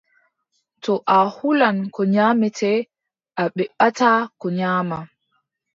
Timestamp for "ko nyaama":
4.39-4.97